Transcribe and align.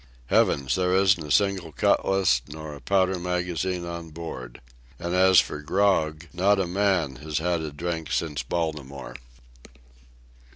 Heavens!—there 0.31 0.95
isn't 0.95 1.27
a 1.27 1.29
single 1.29 1.71
cutlass 1.71 2.41
nor 2.47 2.73
a 2.73 2.81
powder 2.81 3.19
magazine 3.19 3.85
on 3.85 4.09
board. 4.09 4.59
And 4.97 5.13
as 5.13 5.39
for 5.39 5.61
grog, 5.61 6.25
not 6.33 6.59
a 6.59 6.65
man 6.65 7.17
has 7.17 7.37
had 7.37 7.61
a 7.61 7.71
drink 7.71 8.11
since 8.11 8.41
Baltimore. 8.41 9.13